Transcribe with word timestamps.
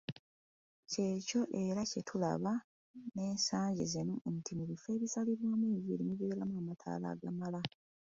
Ky’ekyo 0.91 1.41
era 1.63 1.81
kye 1.91 2.01
tulaba 2.07 2.51
n’ensangi 3.13 3.83
zino 3.93 4.13
nti 4.37 4.51
mu 4.57 4.63
bifo 4.69 4.87
ebisalirwamu 4.95 5.65
enviiri 5.73 6.03
mubeeramu 6.07 6.55
amataala 6.61 7.05
agamala. 7.13 7.59